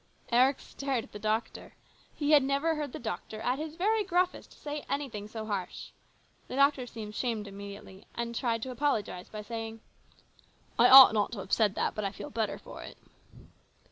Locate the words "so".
5.27-5.45